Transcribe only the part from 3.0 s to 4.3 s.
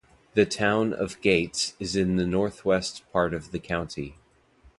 part of the county.